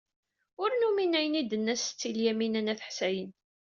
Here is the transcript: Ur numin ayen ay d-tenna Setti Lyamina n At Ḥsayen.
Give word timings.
Ur 0.61 0.69
numin 0.79 1.17
ayen 1.19 1.39
ay 1.39 1.45
d-tenna 1.45 1.75
Setti 1.77 2.09
Lyamina 2.17 2.61
n 2.61 2.71
At 2.73 2.85
Ḥsayen. 2.87 3.31